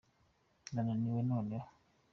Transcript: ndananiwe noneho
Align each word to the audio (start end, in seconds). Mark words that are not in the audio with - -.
ndananiwe 0.71 1.19
noneho 1.29 1.67